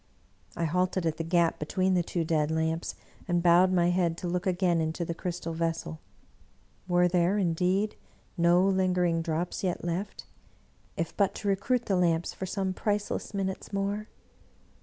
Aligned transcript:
I 0.57 0.63
halted 0.65 1.05
at 1.05 1.17
the 1.17 1.23
gap 1.23 1.59
between 1.59 1.93
the 1.93 2.01
two 2.01 2.23
dead 2.23 2.49
lamps, 2.49 2.95
and 3.27 3.43
bowed 3.43 3.71
my 3.71 3.91
head 3.91 4.17
to 4.17 4.27
look 4.27 4.47
again 4.47 4.81
into 4.81 5.05
the 5.05 5.13
crystal 5.13 5.53
vessel. 5.53 5.99
Were 6.87 7.07
there, 7.07 7.37
indeed, 7.37 7.95
no 8.35 8.65
lingering 8.67 9.21
drops 9.21 9.63
95 9.63 9.63
English 9.83 9.97
Mystery 9.99 10.03
Stories 10.03 10.33
yet 10.95 10.97
left, 10.97 11.09
if 11.11 11.17
but 11.17 11.35
to 11.35 11.47
recruit 11.47 11.85
the 11.85 11.95
lamps 11.95 12.33
for 12.33 12.47
some 12.47 12.73
priceless 12.73 13.35
minutes 13.35 13.71
more? 13.71 14.07